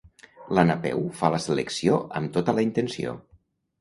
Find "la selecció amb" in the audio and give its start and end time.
1.35-2.33